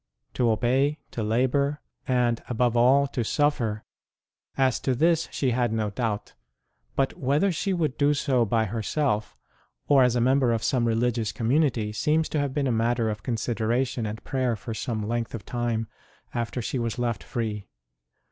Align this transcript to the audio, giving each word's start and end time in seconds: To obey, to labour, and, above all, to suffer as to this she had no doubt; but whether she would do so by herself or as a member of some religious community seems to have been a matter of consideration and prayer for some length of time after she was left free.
To 0.33 0.49
obey, 0.49 0.97
to 1.11 1.21
labour, 1.21 1.79
and, 2.07 2.41
above 2.49 2.75
all, 2.75 3.05
to 3.09 3.23
suffer 3.23 3.83
as 4.57 4.79
to 4.79 4.95
this 4.95 5.29
she 5.31 5.51
had 5.51 5.71
no 5.71 5.91
doubt; 5.91 6.33
but 6.95 7.15
whether 7.19 7.51
she 7.51 7.71
would 7.71 7.99
do 7.99 8.15
so 8.15 8.43
by 8.43 8.65
herself 8.65 9.37
or 9.87 10.01
as 10.01 10.15
a 10.15 10.19
member 10.19 10.53
of 10.53 10.63
some 10.63 10.85
religious 10.87 11.31
community 11.31 11.93
seems 11.93 12.27
to 12.29 12.39
have 12.39 12.51
been 12.51 12.65
a 12.65 12.71
matter 12.71 13.11
of 13.11 13.21
consideration 13.21 14.07
and 14.07 14.23
prayer 14.23 14.55
for 14.55 14.73
some 14.73 15.07
length 15.07 15.35
of 15.35 15.45
time 15.45 15.87
after 16.33 16.63
she 16.63 16.79
was 16.79 16.97
left 16.97 17.23
free. 17.23 17.67